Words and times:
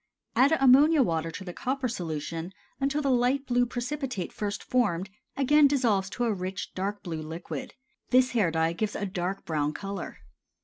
Add 0.35 0.53
ammonia 0.59 1.03
water 1.03 1.29
to 1.29 1.43
the 1.43 1.53
copper 1.53 1.87
solution 1.87 2.53
until 2.79 3.03
the 3.03 3.11
light 3.11 3.45
blue 3.45 3.67
precipitate 3.67 4.33
first 4.33 4.63
formed 4.63 5.11
again 5.37 5.67
dissolves 5.67 6.09
to 6.09 6.23
a 6.23 6.33
rich, 6.33 6.73
dark 6.73 7.03
blue 7.03 7.21
liquid. 7.21 7.75
This 8.09 8.31
hair 8.31 8.49
dye 8.49 8.73
gives 8.73 8.95
a 8.95 9.05
dark 9.05 9.45
brown 9.45 9.73
color. 9.73 10.17